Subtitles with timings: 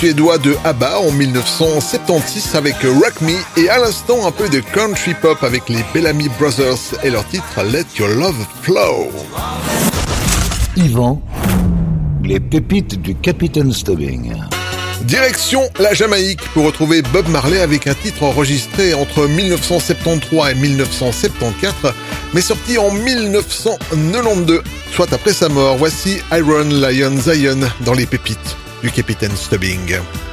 [0.00, 5.12] suédois de ABBA en 1976 avec Rock Me et à l'instant un peu de country
[5.12, 9.10] pop avec les Bellamy Brothers et leur titre Let Your Love Flow.
[10.78, 11.20] Yvan,
[12.24, 14.32] les pépites du Capitaine Stubbing.
[15.02, 21.92] Direction la Jamaïque pour retrouver Bob Marley avec un titre enregistré entre 1973 et 1974,
[22.32, 24.62] mais sorti en 1992,
[24.94, 25.76] soit après sa mort.
[25.76, 30.29] Voici Iron Lion Zion dans les pépites du capitaine Stubbing.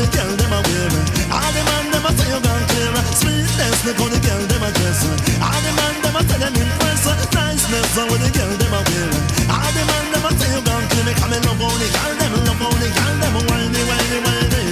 [0.00, 0.88] The girl them a wear.
[1.28, 2.96] All the man them a say you gone clear.
[3.20, 5.00] Sweetness, look how the girl them a dress.
[5.44, 7.04] All the man them a say them impress.
[7.36, 9.08] Niceness, how the girl them a wear.
[9.52, 11.04] All the man them a say you gone clear.
[11.04, 14.64] Me come and love only girl them, love only girl them, whiny, whiny, whiny.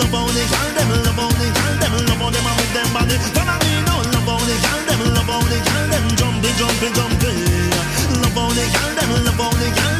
[0.00, 3.16] Love only girl them, love only girl them, love only man with them body.
[3.36, 7.36] Follow me now, love only girl them, love only girl them, jumping, jumping, jumping.
[8.24, 9.97] Love only girl them, love only girl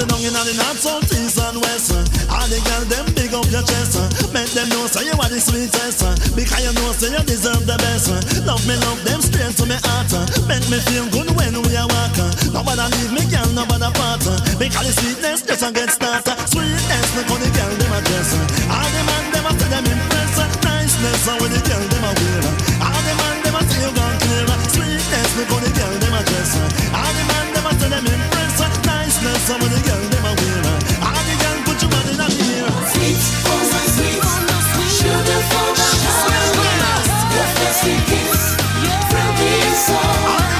[0.00, 1.92] sit down in the north, east and west.
[2.30, 3.94] All the girl them big up your chest.
[4.34, 6.02] Make them know say you are the sweetest.
[6.34, 8.10] Because you know say you deserve the best.
[8.42, 10.10] Love me, love them straight to me heart.
[10.50, 12.30] Make me feel good when we are walking.
[12.50, 14.26] Nobody leave me, girl, nobody part.
[14.58, 16.36] Because the sweetness just a get started.
[16.50, 18.30] Sweetness, how the girl them a dress.
[18.66, 20.34] All the man them a say them impress.
[20.66, 22.44] Niceness, how the girl them a wear.
[22.82, 24.50] All the man them a say you gone clear.
[24.74, 26.52] Sweetness, how the girl them a dress.
[26.90, 28.58] All the man them a say them impress.
[28.58, 30.79] Niceness, how the girl them a wear.
[37.82, 39.08] Kiss, kiss, yeah.
[39.08, 40.59] from the.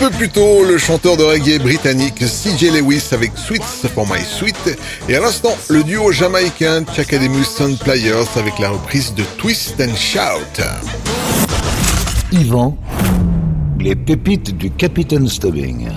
[0.00, 4.78] peu plus tôt, le chanteur de reggae britannique CJ Lewis avec Sweets for My Sweet
[5.10, 9.94] et à l'instant, le duo jamaïcain Chakademus Sound Players avec la reprise de Twist and
[9.94, 10.62] Shout.
[12.32, 12.78] Yvan,
[13.78, 15.90] les pépites du Capitaine Stubbing.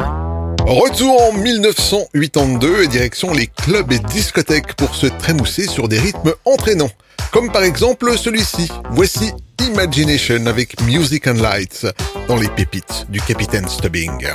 [0.66, 6.34] Retour en 1982 et direction les clubs et discothèques pour se trémousser sur des rythmes
[6.46, 6.90] entraînants.
[7.32, 8.70] Comme par exemple celui-ci.
[8.92, 11.86] Voici Imagination avec Music and Lights
[12.28, 14.26] dans les pépites du Capitaine Stubbing.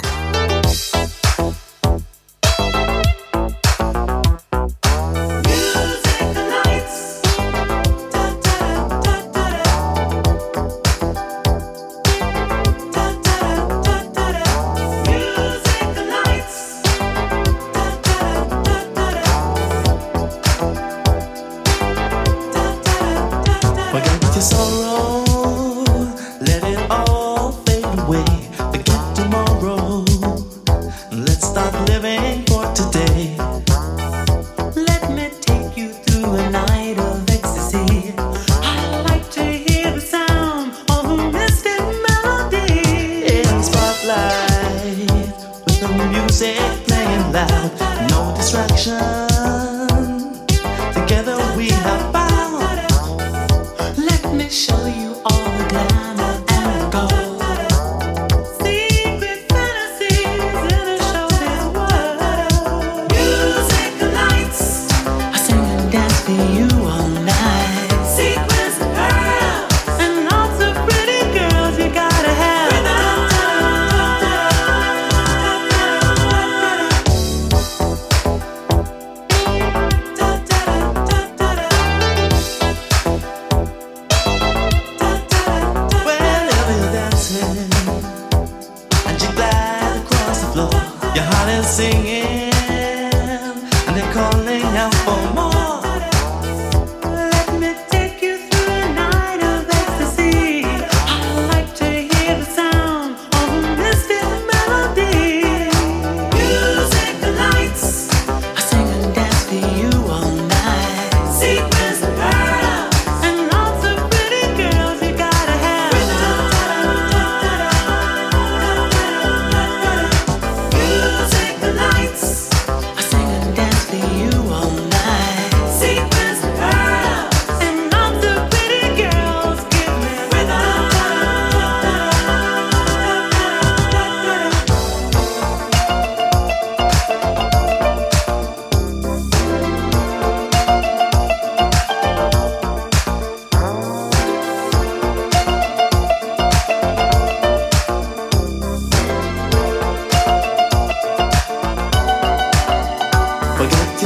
[48.88, 49.27] time.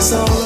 [0.02, 0.18] So.
[0.18, 0.41] all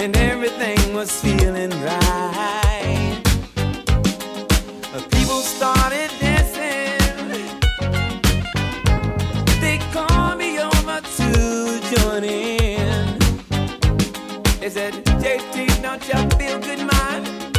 [0.00, 3.20] and everything was feeling right.
[5.10, 7.28] People started dancing.
[9.60, 13.18] They called me over to join in.
[14.58, 17.52] They said, JT, don't you feel good, man?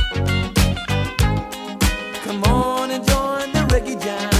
[2.23, 4.30] Come on and join the reggae jam.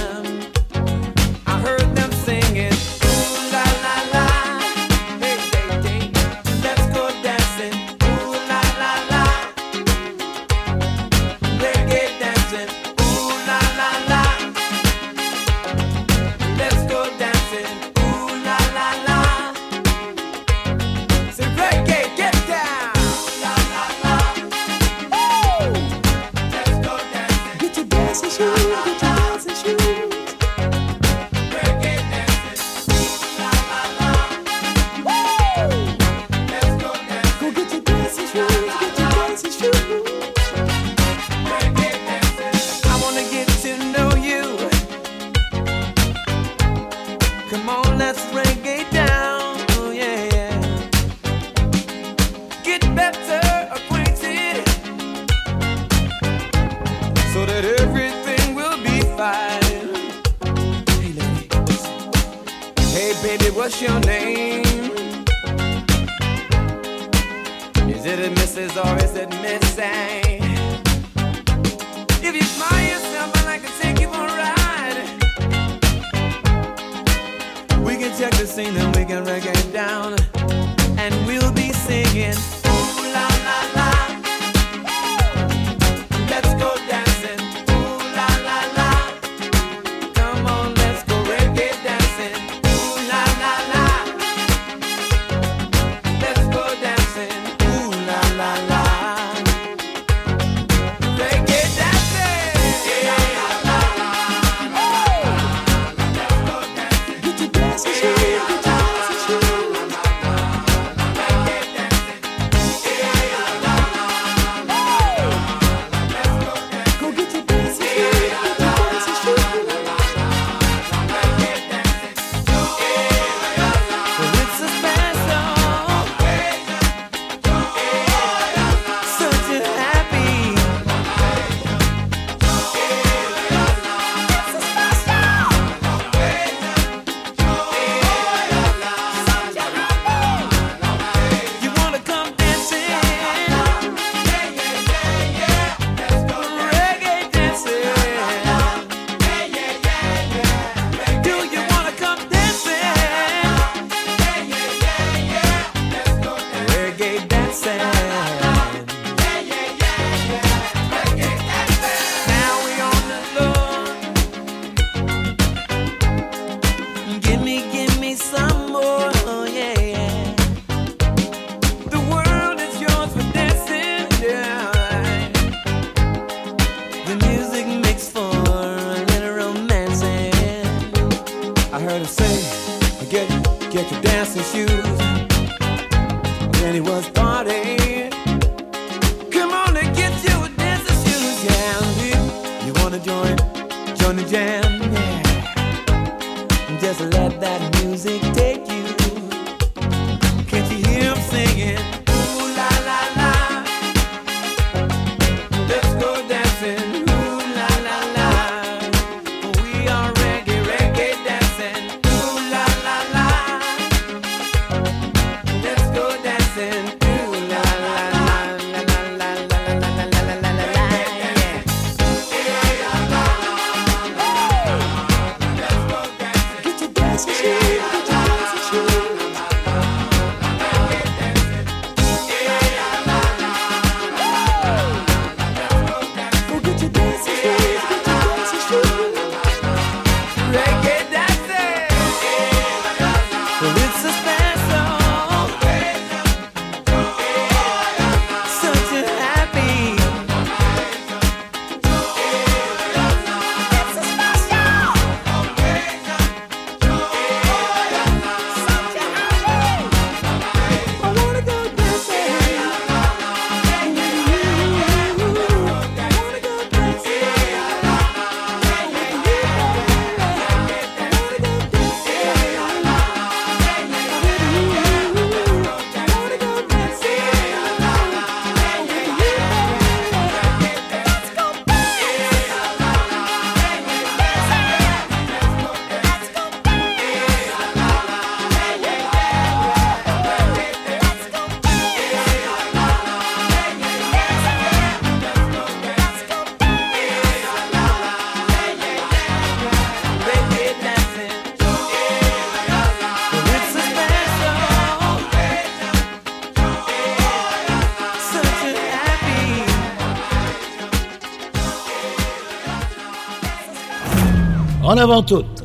[314.84, 315.62] En avant toute.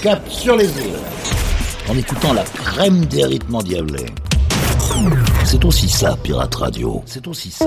[0.00, 0.94] Cap sur les îles.
[1.88, 4.06] En écoutant la crème des rythmes endiablés.
[5.44, 7.02] C'est aussi ça, Pirate Radio.
[7.06, 7.66] C'est aussi ça,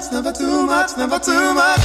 [0.00, 1.80] much, never too much, never too much.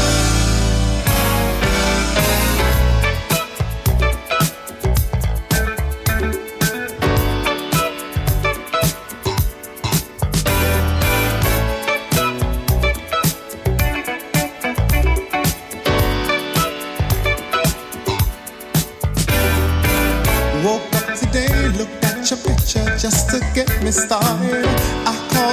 [20.63, 20.95] Woke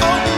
[0.00, 0.37] Oh.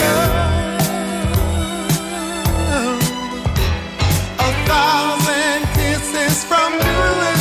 [4.67, 7.40] thousand kisses from you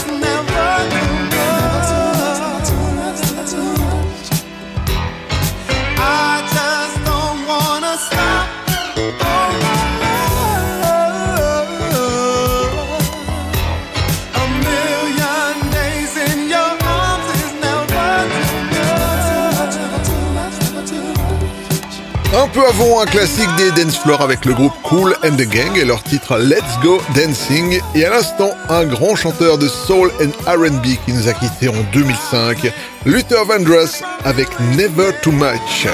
[22.60, 25.84] peu avant, un classique des dance floors avec le groupe Cool and the Gang et
[25.84, 27.80] leur titre Let's Go Dancing.
[27.94, 31.82] Et à l'instant, un grand chanteur de soul and R&B qui nous a quittés en
[31.92, 32.72] 2005,
[33.06, 35.86] Luther Vandross avec Never Too Much.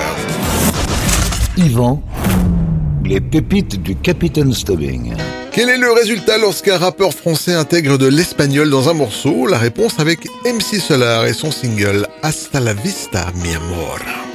[1.57, 2.03] Yvan,
[3.05, 5.15] les pépites du Capitaine Stubbing.
[5.53, 9.47] Quel est le résultat lorsqu'un rappeur français intègre de l'espagnol dans un morceau?
[9.47, 14.26] La réponse avec MC Solar et son single Hasta la vista, mi amor.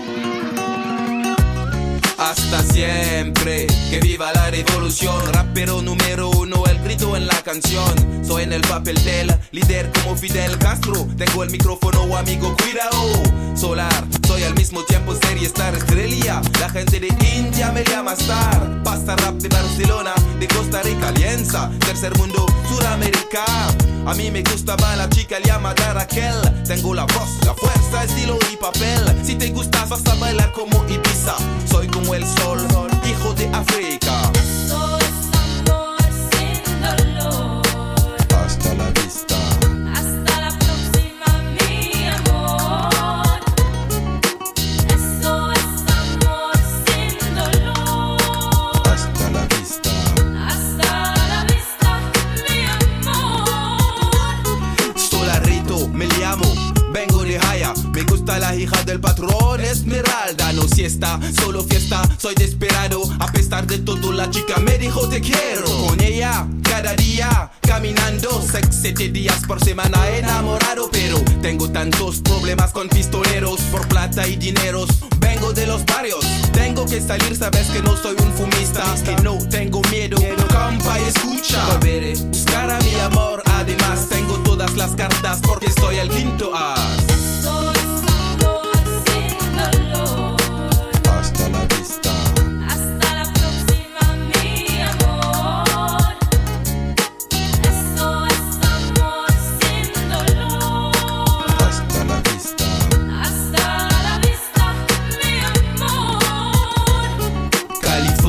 [2.31, 3.67] Hasta siempre.
[3.89, 6.40] Que viva la revolución, rapero número uno,
[7.15, 7.93] en la canción.
[8.25, 11.07] Soy en el papel del líder como Fidel Castro.
[11.17, 13.55] Tengo el micrófono, amigo, cuidado.
[13.55, 16.41] Solar, soy al mismo tiempo serie star estrella.
[16.59, 18.83] La gente de India me llama star.
[18.83, 23.43] Pasta rap de Barcelona, de Costa Rica, Alianza, tercer mundo, Suramérica.
[24.05, 26.35] A mí me gustaba la chica llamada Raquel.
[26.65, 29.01] Tengo la voz, la fuerza, estilo y papel.
[29.23, 31.35] Si te gustas, vas a bailar como Ibiza.
[31.69, 32.59] Soy como el sol,
[33.05, 34.31] hijo de África.
[58.91, 60.51] Del patrón Esmeralda.
[60.51, 63.01] No siesta, solo fiesta, soy desesperado.
[63.19, 65.65] A pesar de todo, la chica me dijo te quiero.
[65.87, 68.41] Con ella, cada día, caminando.
[68.41, 70.89] Sex, siete días por semana enamorado.
[70.91, 74.89] Pero tengo tantos problemas con pistoleros por plata y dineros.
[75.19, 78.83] Vengo de los barrios, tengo que salir, sabes que no soy un fumista.
[79.05, 80.17] Que no tengo miedo,
[80.49, 81.65] compa, y escucha.
[81.67, 83.41] Volveré, buscar a mi amor.
[83.45, 87.10] Además, tengo todas las cartas porque soy el quinto as.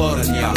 [0.03, 0.53] California,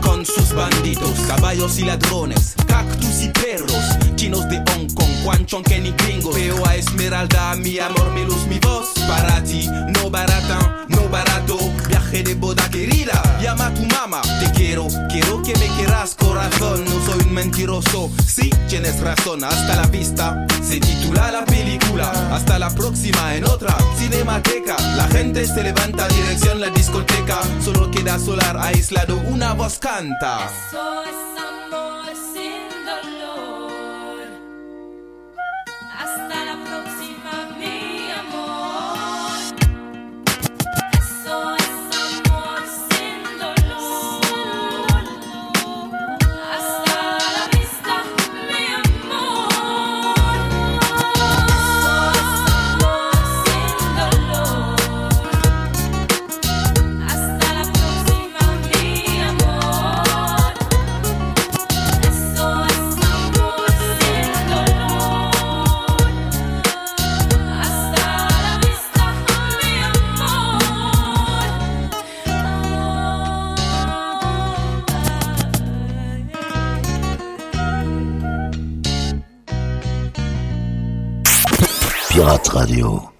[0.00, 0.24] con
[0.56, 3.82] bandidos, caballos y ladrones, cactus y perros,
[4.16, 6.34] chinos de Hong Kong, Guanchon, Kenny gringos.
[6.34, 8.94] Veo a Esmeralda, mi amor, mi luz, mi voz.
[9.06, 11.58] Para ti, no barata, no barato.
[11.88, 14.22] Viaje de boda querida, llama a tu mamá.
[14.40, 16.84] Te quiero, quiero que me quieras, corazón.
[16.84, 19.44] No soy un mentiroso, sí, tienes razón.
[19.44, 22.10] Hasta la vista, se titula la película.
[22.32, 24.76] Hasta la próxima en otra cinemateca.
[24.96, 27.40] La gente se levanta, dirección la discoteca.
[27.62, 30.45] Solo queda solar aislado, una voz canta.
[30.46, 31.55] pessoas são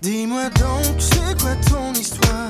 [0.03, 2.49] Dis-moi donc, c'est quoi ton histoire?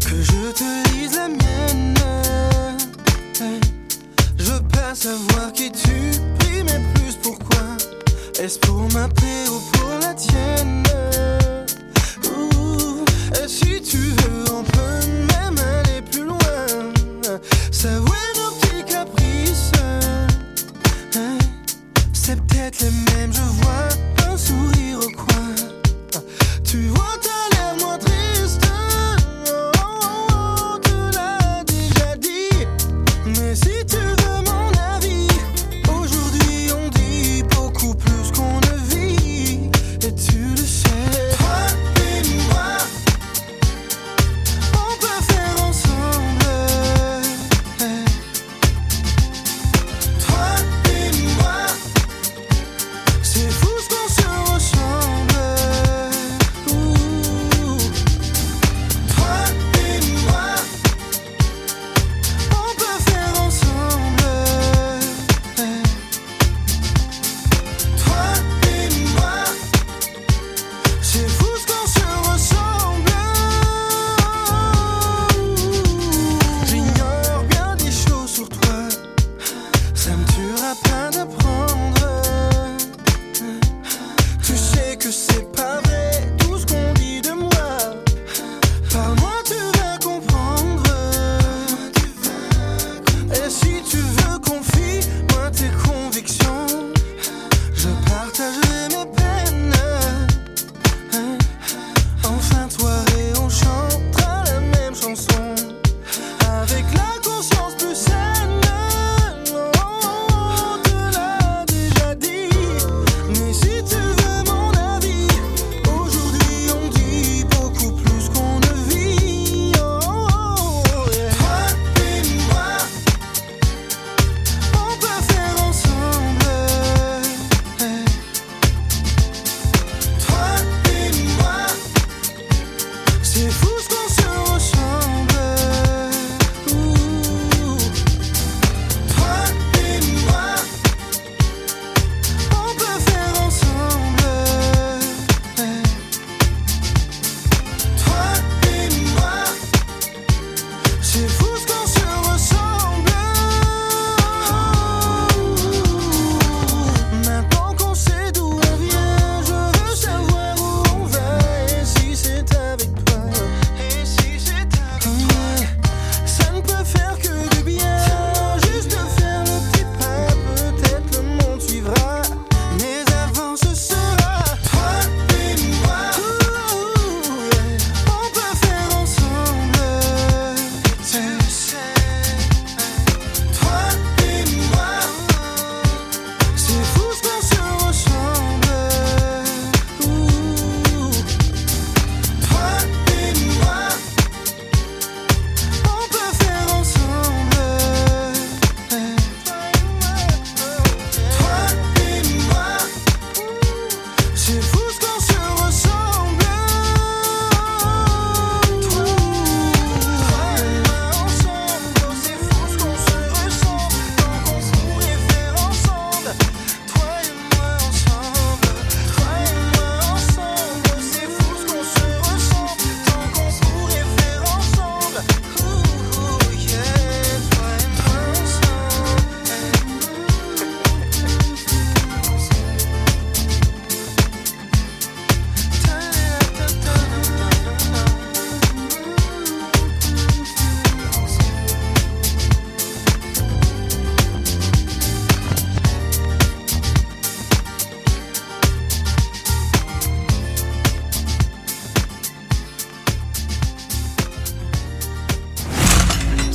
[0.00, 1.94] Que je te lise la mienne.
[4.36, 7.62] Je veux pas savoir qui tu pries, mais plus pourquoi.
[8.40, 9.25] Est-ce pour ma paix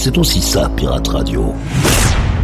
[0.04, 1.54] C'est aussi ça, Pirate Radio.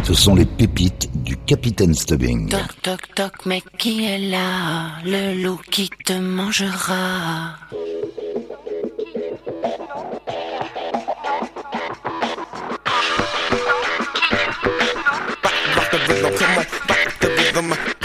[0.04, 2.48] Ce sont les pépites du Capitaine Stubbing.
[2.48, 4.92] Toc toc toc, mais qui est là?
[5.04, 7.56] Le loup qui te mangera.
[17.58, 17.97] Rhythm.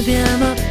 [0.00, 0.69] abbiamo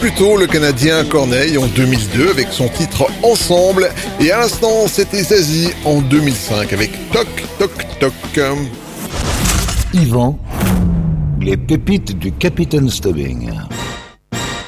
[0.00, 3.90] plus tôt, le Canadien Corneille en 2002 avec son titre Ensemble.
[4.18, 7.28] Et à l'instant, c'était Zazie en 2005 avec Toc
[7.58, 8.40] Toc Toc.
[9.92, 10.38] Yvan,
[11.38, 13.50] les pépites du Capitaine Stubbing.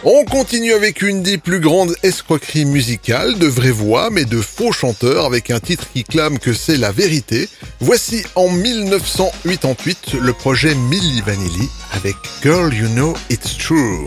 [0.04, 4.72] On continue avec une des plus grandes escroqueries musicales, de vraies voix mais de faux
[4.72, 7.48] chanteurs, avec un titre qui clame que c'est la vérité.
[7.80, 14.04] Voici en 1988 le projet Milli Vanilli avec Girl You Know It's True.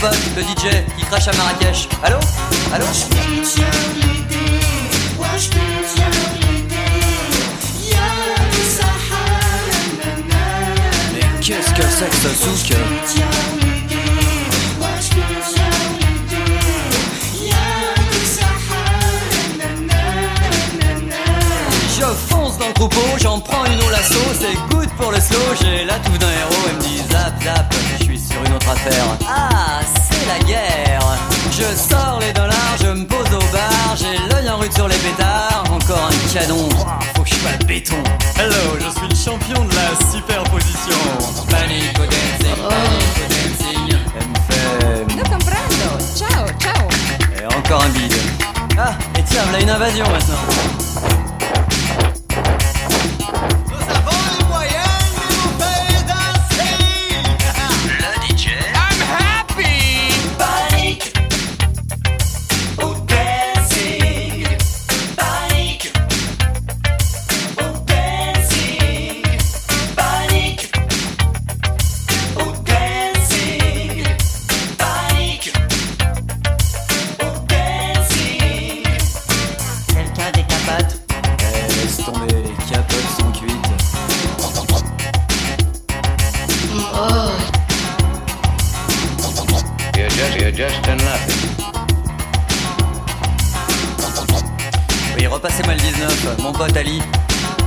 [0.00, 1.88] Pote, le DJ, qui crache à Marrakech.
[2.02, 2.18] Allô
[2.72, 2.86] Allô
[11.14, 12.78] Mais qu'est-ce que c'est que ce souk
[21.98, 25.38] Je fonce dans le troupeau, j'en prends une au lasso, c'est good pour le slow,
[25.60, 28.68] j'ai la touffe d'un héros, elle me dit zap zap, je suis sur une autre
[28.68, 29.04] affaire.
[29.28, 29.47] Ah,
[30.38, 31.18] la guerre
[31.50, 34.96] Je sors les dollars, je me pose au bar, j'ai l'œil en rude sur les
[34.96, 36.68] pétards, encore un canon,
[37.16, 37.96] faut que je fasse béton.
[38.38, 40.98] Hello, je suis le champion de la superposition.
[41.50, 43.98] Panic au dancing, panic au dancing.
[44.20, 45.16] Elle me fait...
[45.16, 45.90] No comprendo.
[46.16, 46.88] Ciao, ciao.
[47.36, 48.14] Et encore un bide.
[48.78, 51.17] Ah, et tiens, voilà une invasion maintenant.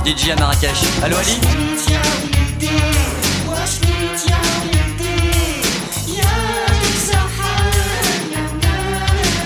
[0.04, 0.82] DJ à Marrakech.
[1.02, 1.38] Allô Ali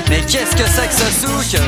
[0.09, 1.61] Mais qu'est-ce que c'est que ce souk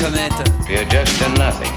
[0.00, 0.44] comète.
[0.68, 1.72] You're just a nothing.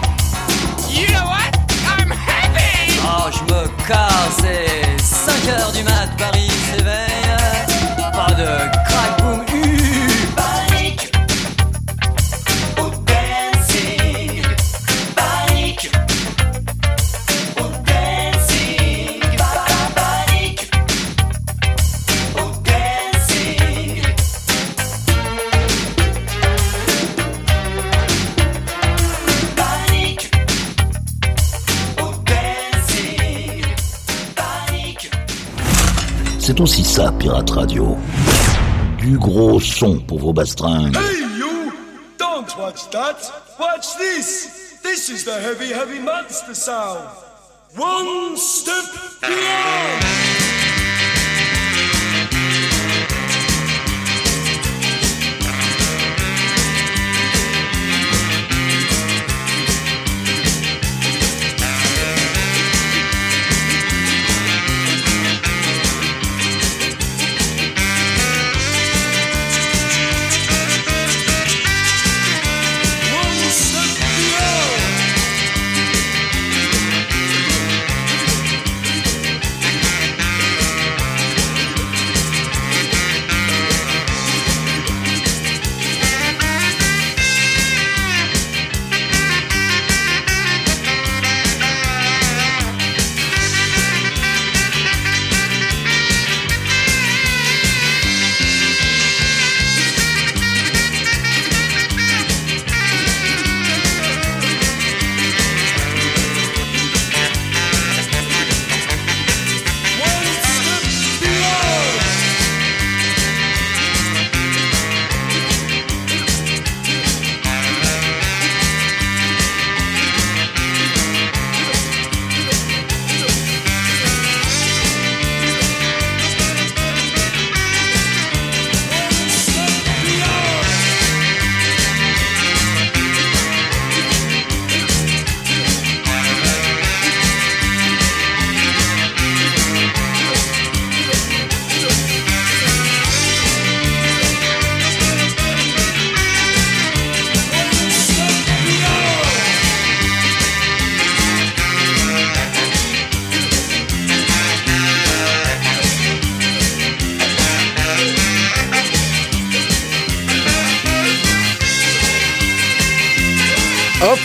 [0.89, 1.51] You know what?
[1.87, 2.99] I'm happy.
[3.03, 6.38] Oh, je me casse, c'est 5 heures du mat, Paris
[36.59, 37.95] C'est aussi ça, Pirate Radio.
[38.97, 40.93] Du gros son pour vos bastringues.
[40.93, 41.71] Hey, you!
[42.17, 43.15] Don't watch that.
[43.57, 44.77] Watch this.
[44.83, 46.99] This is the heavy, heavy monster sound.
[47.77, 48.83] One step
[49.21, 50.08] beyond.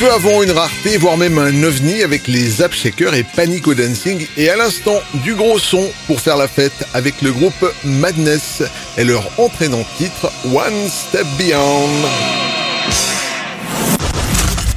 [0.05, 4.27] Peu avant une rareté, voire même un ovni avec les Zap Shakers et Panico Dancing.
[4.37, 8.63] Et à l'instant, du gros son pour faire la fête avec le groupe Madness
[8.99, 11.89] et leur entraînant titre One Step Beyond.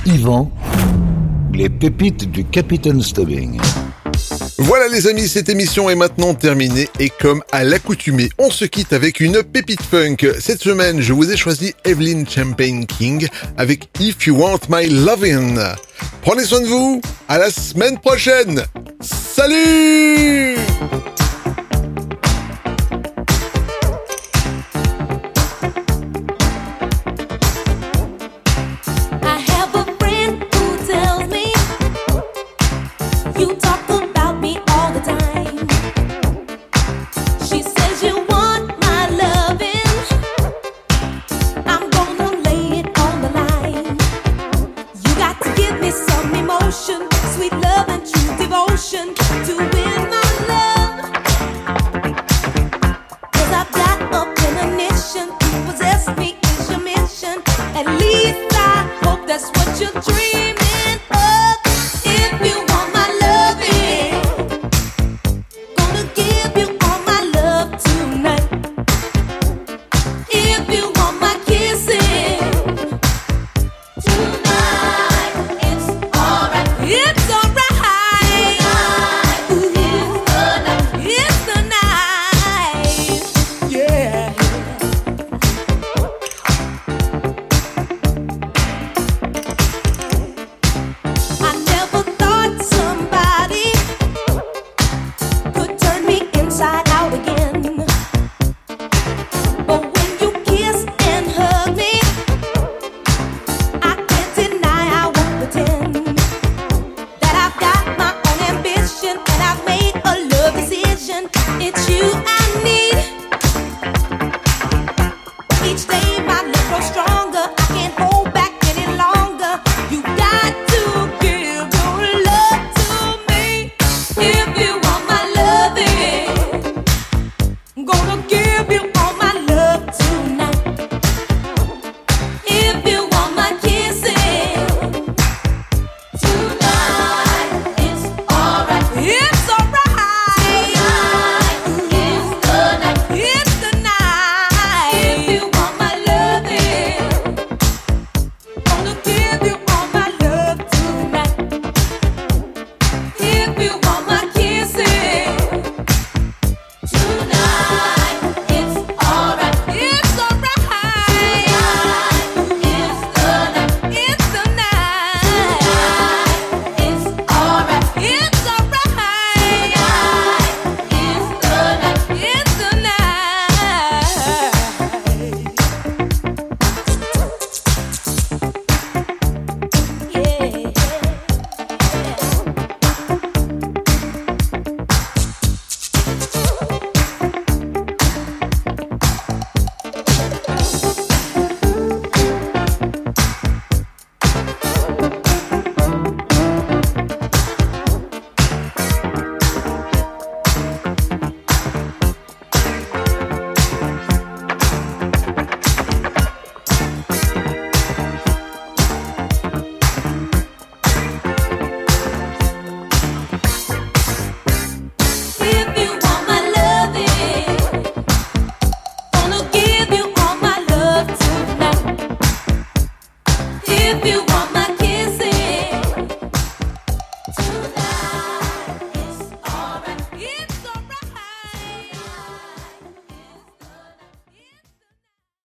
[0.06, 0.52] Yvan,
[1.54, 3.60] les pépites du Capitaine Stubbing.
[4.60, 8.92] Voilà les amis, cette émission est maintenant terminée et comme à l'accoutumée, on se quitte
[8.92, 10.18] avec une pépite funk.
[10.40, 15.76] Cette semaine, je vous ai choisi Evelyn Champagne King avec If You Want My Lovin'.
[16.24, 18.64] Prenez soin de vous, à la semaine prochaine.
[19.00, 20.56] Salut